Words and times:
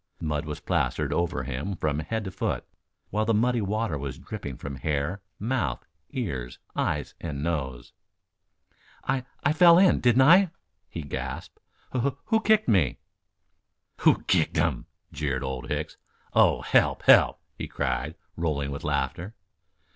Mud 0.19 0.45
was 0.45 0.59
plastered 0.61 1.13
over 1.13 1.43
him 1.43 1.75
from 1.75 1.99
head 1.99 2.23
to 2.23 2.31
foot, 2.31 2.65
while 3.11 3.23
the 3.23 3.35
muddy 3.35 3.61
water 3.61 3.99
was 3.99 4.17
dripping 4.17 4.57
from 4.57 4.77
hair, 4.77 5.21
mouth, 5.37 5.85
ears, 6.09 6.57
eyes 6.75 7.13
and 7.21 7.43
nose. 7.43 7.93
"I 9.07 9.25
I 9.43 9.53
fell 9.53 9.77
in, 9.77 9.99
didn't 10.01 10.23
I?" 10.23 10.49
he 10.89 11.03
gasped. 11.03 11.59
"Wh 11.93 12.09
who 12.25 12.41
kicked 12.41 12.67
me?" 12.67 12.97
"Who 13.97 14.23
kicked 14.23 14.55
him?" 14.55 14.87
jeered 15.13 15.43
Old 15.43 15.69
Hicks. 15.69 15.97
"Oh, 16.33 16.61
help, 16.63 17.03
help!" 17.03 17.37
he 17.55 17.67
cried, 17.67 18.15
rolling 18.35 18.71
with 18.71 18.83
laughter. 18.83 19.35